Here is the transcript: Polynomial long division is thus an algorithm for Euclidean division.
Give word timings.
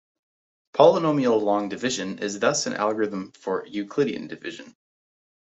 Polynomial 0.73 1.39
long 1.39 1.69
division 1.69 2.17
is 2.17 2.39
thus 2.39 2.65
an 2.65 2.73
algorithm 2.73 3.31
for 3.33 3.67
Euclidean 3.67 4.25
division. 4.27 4.75